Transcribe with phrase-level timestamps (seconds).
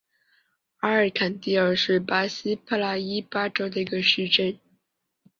[0.77, 4.57] 阿尔坎蒂尔是巴西帕拉伊巴州的一个市镇。